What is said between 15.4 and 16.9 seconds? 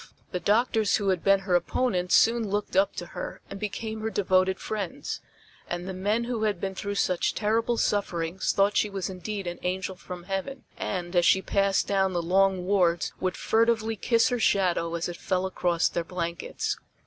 across their blankets.